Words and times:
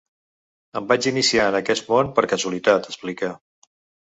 Em 0.79 0.87
vaig 0.91 1.07
iniciar 1.11 1.45
en 1.51 1.57
aquest 1.59 1.93
món 1.93 2.09
per 2.17 2.25
casualitat, 2.33 2.89
explica. 2.95 3.31